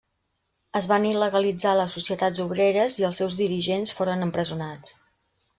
Es 0.79 0.87
van 0.91 1.05
il·legalitzar 1.09 1.75
les 1.81 1.93
societats 1.99 2.41
obreres 2.47 2.97
i 3.03 3.07
els 3.11 3.23
seus 3.23 3.39
dirigents 3.43 3.97
foren 3.99 4.29
empresonats. 4.31 4.99